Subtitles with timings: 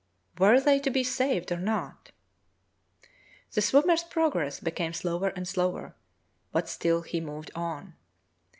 [0.39, 2.11] Were they to be saved or not.?
[3.51, 5.95] The swim mer's progress became slower and slower,
[6.51, 7.93] but still he moved on.